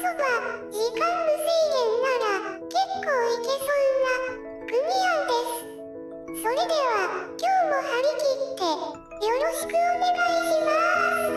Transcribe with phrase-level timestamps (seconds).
[0.00, 0.24] そば
[0.72, 1.44] 時間無制
[1.76, 2.72] 限なら結
[3.04, 4.32] 構いけそうな
[4.64, 6.40] 組合です。
[6.40, 10.72] それでは今日も張り切ってよろしくお願いしま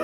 [0.00, 0.03] す。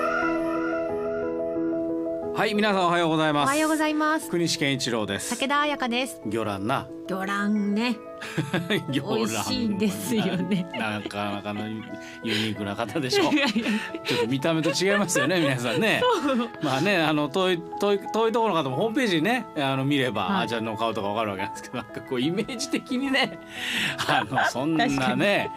[2.33, 3.47] はい皆さんおはようございます。
[3.47, 4.29] おはようございます。
[4.29, 5.37] 国士健一郎です。
[5.37, 6.21] 武田彩香です。
[6.25, 6.87] 魚卵な。
[7.07, 7.97] 魚卵ね。
[8.89, 9.15] 魚卵。
[9.17, 10.65] 美味しいんですよね。
[10.71, 13.51] なかなかのユニークな方でしょ いやいや。
[14.05, 16.01] ちょっと見た目と違いますよね皆さんね。
[16.63, 20.43] まあねあの遠い遠い遠いところの方もホームページにねあの見れば、はい。
[20.43, 23.39] あーちゃんの顔とかわかるわけなんですけどなんかこうイメージ的にね
[24.07, 25.51] あのそんなね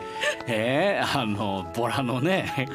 [0.48, 2.68] えー、あのボラのね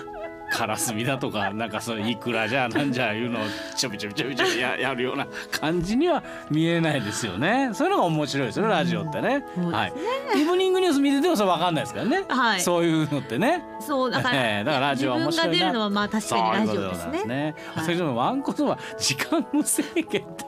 [0.52, 3.44] カラスミだとかなんかそのイクラじゃなんじゃいうのを
[3.75, 7.69] ちょびちょびちょびちょびややるような感じには見えないですよね。
[7.73, 9.88] そういうのが面白いですよねラジオってね、は
[10.36, 10.41] い。
[10.41, 12.61] イブニングニュース見ててもそれわかんないですからね、はい。
[12.61, 13.64] そういうのってね。
[13.80, 17.25] そうだから,、ええだからラジオは面白いな自分が出るのはまあ確かにラジオですね。
[17.25, 17.56] ね。
[17.73, 17.86] はい。
[17.86, 20.45] それでもワンコそば時間無制限って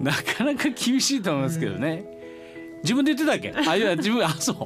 [0.00, 2.04] なかなか厳しいと思いますけどね。
[2.82, 3.70] 自分で言ってたっけ？
[3.70, 4.56] あいや自分あそう。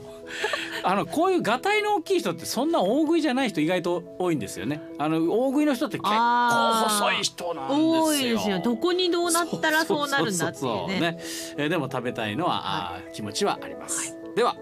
[0.82, 4.80] あのこういうがたいの大きい人ってそんな大食いじゃない人意外と多いんですよね。
[4.98, 8.04] あの大食いの人って結構細い人なんですよ。
[8.04, 8.60] 多いですよ。
[8.60, 11.18] どこにどうなったらそうなるんだっていうね。
[11.56, 14.16] えーでも食べたいのは、あー気持ちはあります。
[14.36, 14.56] では、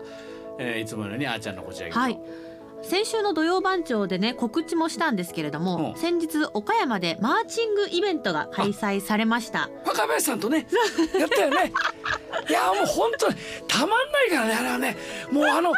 [0.59, 2.19] えーいつものようにあーちゃんのこちらはい
[2.87, 6.01] 先週の土曜番長でね告知もしたんですけれども、うん。
[6.01, 9.69] 先日岡山でマーチングイベントが開催されました。
[9.85, 10.67] 若林さんとね
[11.19, 11.73] やったよね。
[12.49, 13.35] いやもう本当に
[13.67, 14.97] たまんないからねあれはね
[15.33, 15.73] もうあの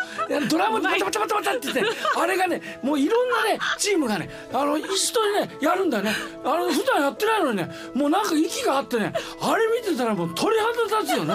[0.51, 1.83] ドラムバタバタバタバタって言って
[2.17, 6.15] あれがねもういろんなねチームがねあの一緒にねやるんだよね。
[6.45, 11.35] あの普段やってないのにねもうなんか息があってねあれ見てたらもう鳥肌立つよね。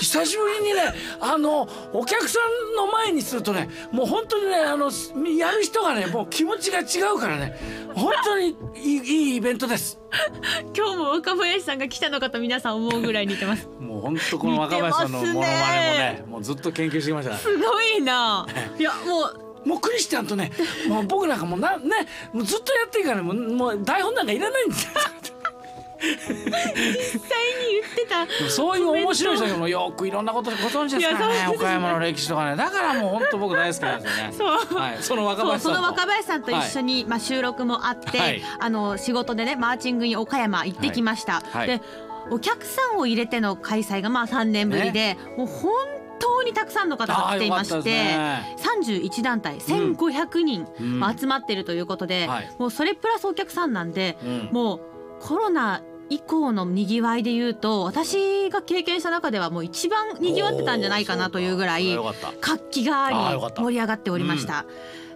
[0.00, 4.90] 久しぶりにねあのお客さんの前にするとねもう本当にねあの
[5.36, 7.58] やる人がね もう気持ちが違うからね。
[7.94, 9.98] 本当にいいいいイベントです。
[10.76, 13.68] 今日も若林さんが来たのかと皆さん思うぐらい似てます。
[13.80, 18.46] もう本当この若林さんのモノマネもねもうずっと研究してきましたすごいな。
[18.78, 19.48] いやもう。
[19.64, 20.52] もうクリスチャンとね
[20.88, 24.92] もう僕なんかもうなねもうずっとやっていいからねもうもう台本なんかいらないんですよ
[28.48, 32.56] そういう面白い人がもうよくいろんなことご存知ですからね岡山の歴史とかね。
[32.56, 34.32] だからもう本当僕大好きなんですよね。
[34.68, 34.78] そう。
[34.78, 35.76] はい、その若林さんと。
[35.76, 38.42] その若林さんと一緒に、まあ、収録もあって、はい。
[38.58, 41.66] あの仕事でねマーチングに岡山行ってきました、はい。
[41.66, 41.80] で
[42.30, 45.72] お客さんを入れての開催がまあ3年ぶりで、もう本
[46.18, 47.90] 当にたくさんの方が来ていましてったで
[48.58, 50.66] 31団体1500人、
[51.18, 52.50] 集まってるということで、はい。
[52.58, 54.48] もうそれプラスお客さんなんで、うん。
[54.52, 54.80] もう
[55.20, 61.98] コロナ以降のにぎわいで言うと私が経験した中ではもう一番にぎわってたんじゃないかなというぐらい
[62.40, 63.16] 活気があり
[63.56, 64.64] 盛り上がっておりました。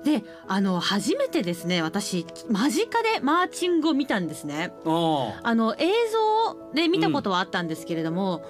[0.05, 4.73] であの初めてですね私間近でマーチングを見たんですね。
[4.85, 8.45] あの映像で見たことはあったんですけれども、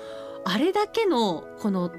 [0.44, 1.90] あれだけのこの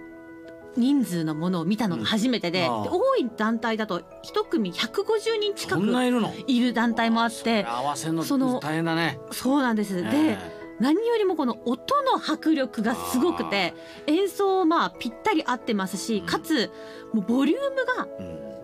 [0.75, 6.33] 人数のものを見たのが初めてで,で、多い団体だと一組150人近くいるの？
[6.47, 9.19] いる団体もあって合わせるのその大変だね。
[9.31, 10.37] そうなんです、でえ。
[10.79, 13.75] 何よりもこの音の迫力がすごくて
[14.07, 16.71] 演奏まあぴったり合ってますしかつ
[17.13, 18.07] もうボリュームが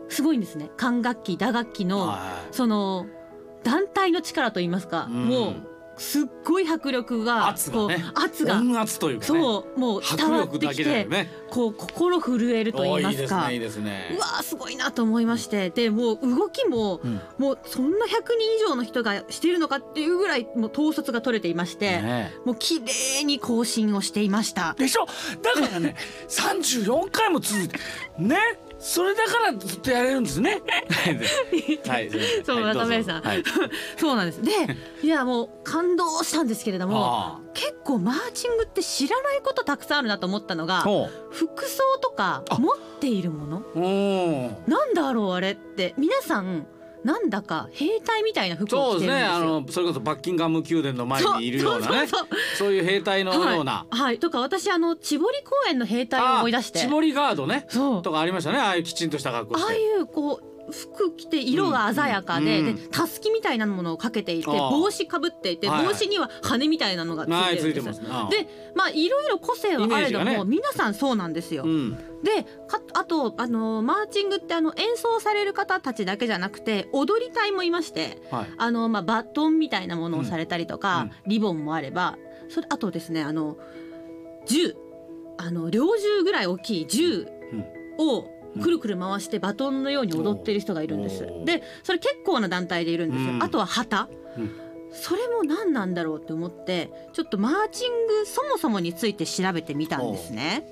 [0.10, 0.72] すごいんですね。
[0.76, 2.18] 管楽器打楽器のは
[2.52, 2.56] い。
[2.56, 3.06] その
[3.64, 5.26] 団体の力といいますか、うん。
[5.28, 5.56] もう
[6.00, 8.04] すっごい迫力が圧がね。
[8.16, 8.56] 圧が。
[8.58, 9.28] 音圧というかね。
[9.28, 13.52] そうもう伝迫わってきてくねこう心震えると言いますか。
[13.52, 15.70] いいですねうわーすごいなと思いまして。
[15.70, 17.22] でもう動きも、うん。
[17.38, 24.76] もうそんな100人以上の人がしているのかっていうぐらいもう統率が取れていまして、ねもう綺麗に更新をしていました。
[24.78, 25.06] でしょ？
[25.42, 25.96] だからね
[26.30, 27.78] 34回も続いて
[28.18, 28.38] ね
[28.80, 30.62] それだからずっとやれるんですね。
[31.86, 32.10] はい。
[32.46, 33.22] そうはいど中林さん。
[33.22, 33.44] はい。
[33.98, 34.42] そうなんです。
[34.42, 34.52] で、
[35.04, 40.84] いやもう感動したんですけれども、あ結構マーチングって知らないことたくさんあるなと思ったのが、
[41.30, 45.94] 服装とかあ持っているもの、ううんなんだろうあれって。
[45.98, 46.66] 皆さん
[47.04, 49.24] なんだか兵隊みたいな服をそう着てるんですよ。
[49.24, 49.24] ですね。
[49.26, 52.08] あのそれこそバッキンガム宮殿の前にいるようなね。
[52.08, 52.40] そうそうそう。
[52.58, 53.86] そういう兵隊のような。
[53.90, 56.80] はい、はい、とか私あの千堀公園の兵隊を思い出して。
[56.80, 57.66] あ千森ガードね。
[57.70, 58.02] そう。
[58.02, 58.60] とかありましたね。
[58.60, 65.88] ああいうきちんとした格好しああていうこう服着て色が鮮やかで,、うんでたすきみたいなものをかけていて帽子かぶっていてはいはい。
[65.88, 67.88] 帽子には羽みたいなのがつはいてるんです。
[67.88, 68.02] ます。
[68.02, 68.28] ねあ。
[68.30, 70.44] でまあいろいろ個性はあれども、ね。
[70.46, 71.64] 皆さんそうなんですよ。
[71.64, 71.98] うん。
[72.24, 78.46] でかあとあのマーチングってあの演奏される方たちだけじゃなくて踊り隊もいましてはい。
[78.58, 81.12] あの、まあ、バトンみたいなものをされたりとか、うん。
[81.28, 82.18] リボンもあれば
[82.50, 83.58] それあとですねあの
[84.46, 84.76] 銃。
[85.42, 87.26] あの猟銃ぐらい大きい銃
[87.98, 88.26] を
[88.62, 91.28] くるくる回してバトンのように踊ってる人がいるんです。
[91.46, 93.32] でそれ結構な団体でいるんですよ。
[93.34, 93.44] うん。
[93.44, 94.52] あとは旗、うん。
[94.92, 100.68] それも何なんだろうって思ってちょっとマーチングそもそもについて調べてみたんですね。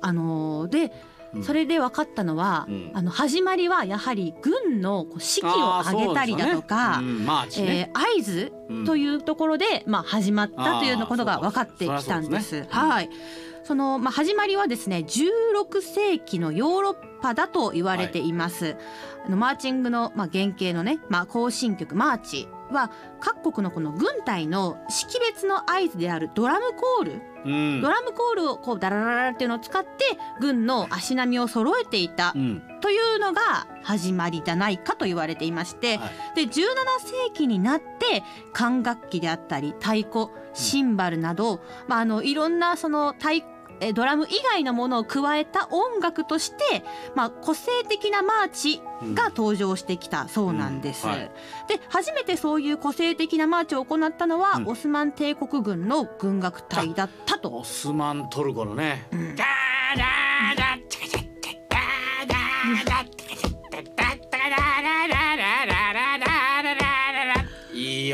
[0.00, 0.92] あのーで
[1.32, 1.44] うん。
[1.44, 2.90] それで分かったのは、うん。
[2.94, 7.06] あの始まりはやはり軍の士気を上げたりだとか、ね。
[7.06, 7.28] うんね。
[7.56, 8.52] えー合図
[8.86, 12.52] というところで、まあ、始まったというようなことが分かってきたんです。
[12.52, 12.68] ですね。
[12.70, 13.10] はい
[13.62, 18.76] そのまあ、始まりはですね16世紀のヨーロッパだと言われています、
[19.24, 22.90] あのマーチングの、まあ、原型のね、まあ、行進曲マーチは
[23.20, 27.80] 各国のこの軍隊の識別の合図であるドラムコール、うん。
[27.80, 29.88] ドラムコールをこうダラララっていうのを使って
[30.40, 32.62] 軍の足並みを揃えていたうん。
[32.80, 36.36] というのが始まりじゃないかと言われていまして、はい。
[36.36, 38.22] で17世紀になって
[38.52, 43.42] 管楽器であったり太鼓シンバルなど、まあ、あのいろんなその太
[43.80, 46.84] えドラム以外のものを加えた音楽として、
[47.14, 48.82] まあ、個性的なマーチ
[49.14, 51.06] が登場してきたそうなんです。
[51.06, 51.12] うん。
[51.12, 51.30] はい。
[51.68, 54.68] で初めてそういう個性的なマーチを行ったのは、うん。
[54.68, 57.56] オスマン帝国軍の軍楽隊だったと。
[57.56, 59.08] オスマントルコのね。
[59.12, 59.36] うん。
[59.36, 60.19] ダーダー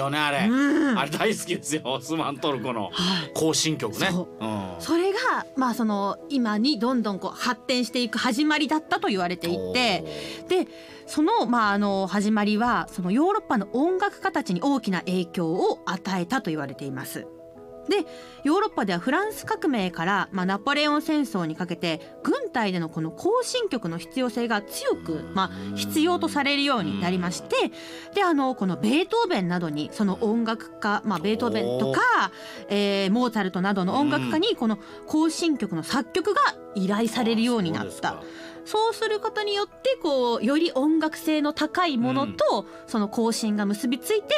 [0.07, 0.49] よねあれ。
[0.49, 0.99] うん。
[0.99, 3.31] あれ大好きですよオスマントルコのはい。
[3.35, 4.09] 行進曲ね。
[4.11, 4.45] そう。
[4.45, 4.67] うん。
[4.79, 10.05] それが、まあ、その今にどんどんこう発展していく始まりだったと言われていて
[10.49, 10.69] で
[11.07, 17.27] その,、まあ、あの始まりはそのヨーロッパの音楽家たちに大きな影響を与えたと言われています。
[17.89, 18.07] で
[18.43, 27.57] ヨーロッパではフランス革命から、まあ、ナポレオン戦争にかけて軍隊でのこの行進曲の必要性が強く、まあ、必要とされるようになりまして
[28.15, 32.01] であのこのベートーベンなどにその音楽家、まあ、ベートーベンとか、
[32.69, 36.41] えーモーツァルトなどの音楽家にこの行進曲の作曲が
[36.75, 38.23] 依頼されるようになった。
[38.67, 44.35] そうすることによってこうより音楽性の高いものと、その行進が結びついて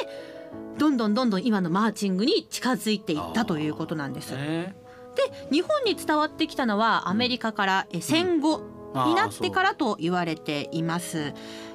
[0.78, 4.32] どんどんどんどん今のマーチングに近づいていったということなんです。
[4.34, 4.76] ね
[5.16, 8.62] で日本に伝わってきたのはアメリカからえ戦後
[8.94, 11.34] になってからと言われています。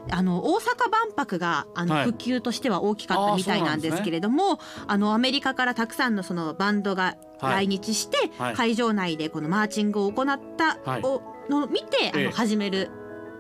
[0.10, 2.06] あの大阪万博があのはい。
[2.06, 7.68] 普及としては大きかったみたいなんですけれども、あのアメリカからたくさんのそのバンドがはい。
[7.68, 8.56] 来日して、はい。
[8.56, 11.02] 会場内でこのマーチングを行ったはい。
[11.04, 12.26] をのを見て、あええ。
[12.26, 12.90] の始める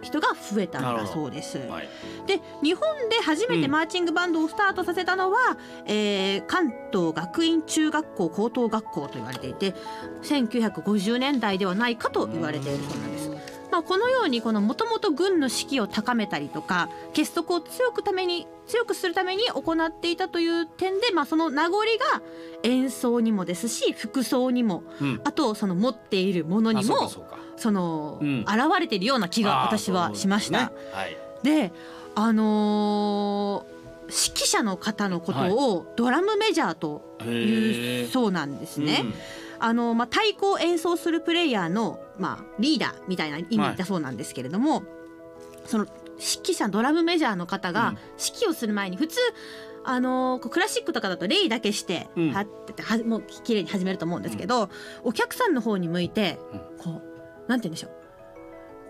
[0.03, 1.57] 人が増えたんだそうです。
[1.57, 1.89] はい
[2.25, 9.73] で日本で初めてマーチングバンドをスタートさせたのは、えー関東学院中学校高等学校と言われていて
[10.21, 13.52] 1950年代ではないかと言われているそうなんです。
[13.73, 22.21] まあ、このようにこのもともと軍の士気を高めたりとか結束を強くために強くするために行っていたという点で、まあ、その名残が
[22.61, 25.21] 演奏にもですし服装にもうん。
[25.23, 27.09] あとその持っているものにも
[27.57, 28.41] その、うん。
[28.41, 28.49] 現
[28.79, 30.59] れているような気が私はしました。
[30.59, 30.77] ですね。
[30.93, 31.17] はい。
[31.41, 31.73] で
[32.13, 38.05] あのー指揮者の方のことをドラムメジャーとへいー。
[38.05, 39.01] うそうなんですね。
[39.03, 39.13] うん。
[39.59, 44.83] あのまあ、太鼓を演奏するプレイヤーの、まあ、リーダーみたいな意味だそうなんですけれども、
[45.65, 47.97] その指揮者ドラムメジャーの方がうん。
[48.23, 49.19] 指揮をする前に普通
[49.85, 52.31] あのクラシックとかだとレイだけして、うん。
[52.31, 54.69] はっててはもう綺麗に始めると思うんですけど、
[55.03, 56.59] お客さんの方に向いてうん。
[56.77, 57.01] こ
[57.45, 57.91] うなんて言うんでしょう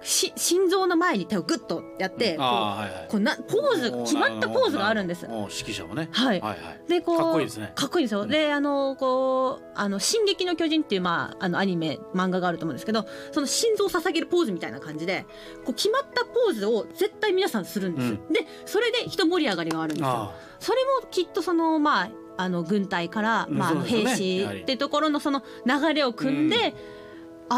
[0.04, 3.08] し心臓の前に手をグッとやって、こうはいはい。
[3.10, 5.26] こうなポーズ決まったポーズがあるんです。
[5.26, 6.10] 指揮者もね。
[6.12, 6.42] はい。
[6.42, 6.90] はいはい。
[6.90, 7.72] でこうかっこいいですね。
[7.76, 8.26] かっこいいんですよ。
[8.26, 15.26] であのこうあの進撃の巨人っていうまああのアニメ漫画があると思うんですけど、その心臓を捧げるポーズみたいな感じで
[15.66, 18.14] こう決まったポーズを絶対皆さんするんです。
[18.14, 20.10] うでそれで一盛り上がりがあるんですよ。
[20.10, 26.74] あそれもきっとそのまああの軍隊から、うんまあ、あの兵士ってところのその流れを組んで、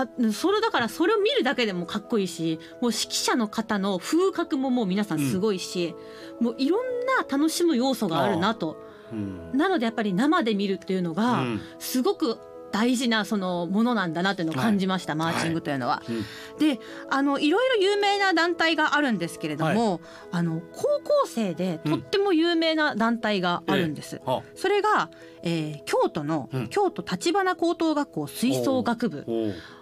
[0.02, 5.96] あそれだからそれを見るだけでもかっこいいしもう指揮者の方の風格ももう皆さんすごいし、
[6.42, 8.78] もういろんな楽しむ要素があるなと。
[9.14, 9.58] ーうん。
[9.58, 11.62] なのでやっぱり生で見るっていうのがうん。
[11.80, 12.40] すごく
[12.76, 16.04] 大事なそのものなんだなというのを感じました、マーチングというのは。
[16.10, 16.26] うん。
[16.60, 16.78] で
[17.10, 24.20] あのいろいろ有名な団体があるんですけれども、あの高校生でとっても有名な団体があるんです。
[24.26, 25.10] はそれが、
[25.44, 26.68] えー京都の、うん。
[26.68, 29.24] 京都橘高等学校吹奏楽部。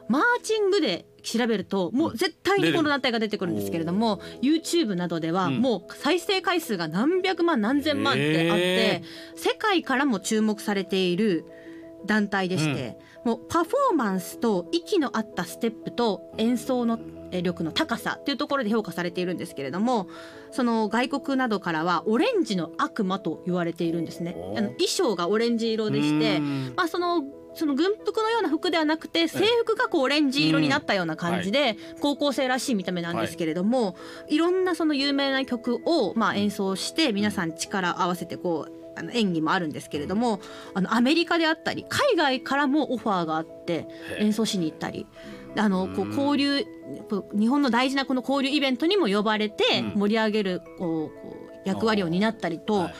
[0.07, 5.61] マーチングで調べるともう絶対にこの団体が出てくるんですけれども、YouTube などではうん。
[5.61, 9.03] もう再生回数が何百万何千万ってあって、へ
[9.35, 11.45] 世界からも注目されている
[12.05, 16.99] 団体でして、もうパフォーマンスと息の合ったステップと演奏の
[17.31, 20.07] えー力の高さというところで評価されているんですけれども
[20.51, 24.35] その外国などからはオレンジの悪魔と言われているんですね。
[24.37, 26.73] おあの衣装がオレンジ色でしてうん。
[26.75, 27.23] まあ、その
[27.55, 33.95] その軍服のような服ではなくて制服がこうオレンジ色になったような感じで高校生らしい見た目なんですけれども、
[34.27, 40.39] い、ろんなその有名な曲をまあ演奏して皆さん力合わせてこうあの演技もあるんですけれども
[40.73, 45.07] あのアメリカであったり海外からもオファーがあってへ演奏しに行ったり。
[45.55, 46.65] あのこううん交流
[47.35, 49.99] 日本の大事なこの交流イベントにも呼ばれてうん。
[49.99, 52.93] 盛り上げるこうこう役割を担ったりと、はい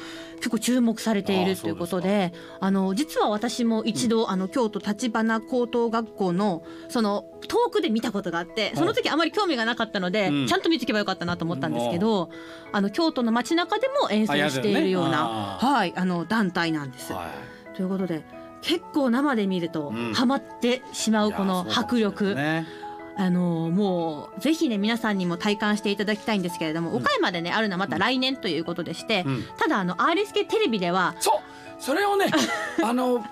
[0.43, 10.47] 結構注目されているということであの実は私も一度、あの京都橘高等学校のその遠くで見たことがあってその時あまり興味がなかったので、うん。
[10.47, 12.29] ちゃんと見とけばよかったなと思ったんですけど、
[12.73, 17.13] あの京都の街中でも演奏しているような、あはい、あの団体なんです。
[17.13, 17.31] は
[17.75, 18.25] ということで
[18.61, 20.13] 結構生で見るとうん。
[20.13, 22.67] ハマってしまいうこの迫力、ね
[23.15, 26.97] あのもうぜひね皆さんにも体感していただきたいんですけれども、うん。
[26.97, 29.43] 岡山でねあるのはまた来年ということでして、うん。
[29.57, 31.41] ただあの RSK テレビではそ
[31.79, 32.27] うそれをね
[32.83, 33.23] あの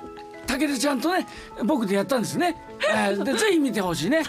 [0.47, 1.25] 武田ちゃんとね
[1.63, 2.55] 僕でやったんですね。
[2.93, 4.23] えー でぜひ見てほしいね。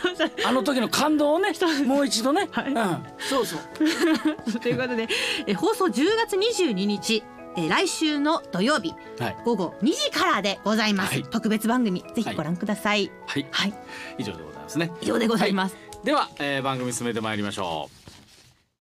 [0.45, 1.53] あの時の感動をね
[1.87, 2.49] もう一度ね。
[2.53, 2.73] はい。
[2.73, 3.61] うん、そうそう。
[4.61, 5.09] ということで
[5.47, 7.23] え放送10月22日
[7.57, 9.37] え来週の土曜日はい。
[9.45, 11.23] 午後2時からでございます、はい。
[11.25, 13.11] 特別番組ぜひご覧ください。
[13.27, 13.47] はい。
[13.51, 13.75] はい、
[14.19, 14.91] 以上でございますね。
[15.01, 18.02] 以上でございます、では、えー番組進めてまいりましょう。